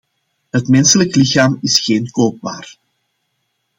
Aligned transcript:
Het 0.49 0.67
menselijk 0.67 1.15
lichaam 1.15 1.57
is 1.61 1.79
geen 1.79 2.11
koopwaar. 2.11 2.77